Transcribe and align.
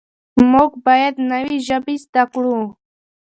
موږ 0.51 0.71
باید 0.85 1.15
نوې 1.31 1.55
ژبې 1.67 1.95
زده 2.03 2.23
کړو. 2.31 2.59